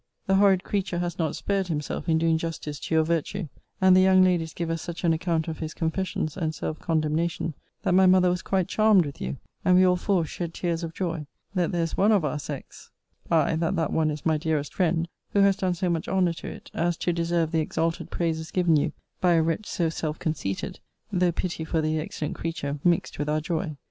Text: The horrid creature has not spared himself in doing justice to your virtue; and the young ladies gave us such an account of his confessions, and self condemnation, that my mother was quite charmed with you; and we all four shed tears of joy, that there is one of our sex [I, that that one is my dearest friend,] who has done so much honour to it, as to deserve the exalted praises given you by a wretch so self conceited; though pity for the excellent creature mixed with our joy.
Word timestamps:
The 0.25 0.37
horrid 0.37 0.63
creature 0.63 0.97
has 0.97 1.19
not 1.19 1.35
spared 1.35 1.67
himself 1.67 2.09
in 2.09 2.17
doing 2.17 2.39
justice 2.39 2.79
to 2.79 2.95
your 2.95 3.03
virtue; 3.03 3.49
and 3.79 3.95
the 3.95 4.01
young 4.01 4.23
ladies 4.23 4.51
gave 4.51 4.71
us 4.71 4.81
such 4.81 5.03
an 5.03 5.13
account 5.13 5.47
of 5.47 5.59
his 5.59 5.75
confessions, 5.75 6.35
and 6.35 6.55
self 6.55 6.79
condemnation, 6.79 7.53
that 7.83 7.93
my 7.93 8.07
mother 8.07 8.31
was 8.31 8.41
quite 8.41 8.67
charmed 8.67 9.05
with 9.05 9.21
you; 9.21 9.37
and 9.63 9.77
we 9.77 9.85
all 9.85 9.95
four 9.97 10.25
shed 10.25 10.55
tears 10.55 10.83
of 10.83 10.95
joy, 10.95 11.27
that 11.53 11.71
there 11.71 11.83
is 11.83 11.97
one 11.97 12.11
of 12.11 12.25
our 12.25 12.39
sex 12.39 12.89
[I, 13.29 13.55
that 13.57 13.75
that 13.75 13.93
one 13.93 14.09
is 14.09 14.25
my 14.25 14.39
dearest 14.39 14.73
friend,] 14.73 15.07
who 15.33 15.41
has 15.41 15.55
done 15.55 15.75
so 15.75 15.87
much 15.87 16.07
honour 16.07 16.33
to 16.33 16.47
it, 16.47 16.71
as 16.73 16.97
to 16.97 17.13
deserve 17.13 17.51
the 17.51 17.59
exalted 17.59 18.09
praises 18.09 18.49
given 18.49 18.75
you 18.77 18.93
by 19.19 19.33
a 19.33 19.43
wretch 19.43 19.67
so 19.67 19.89
self 19.89 20.17
conceited; 20.17 20.79
though 21.11 21.31
pity 21.31 21.63
for 21.63 21.79
the 21.79 21.99
excellent 21.99 22.33
creature 22.33 22.79
mixed 22.83 23.19
with 23.19 23.29
our 23.29 23.39
joy. 23.39 23.75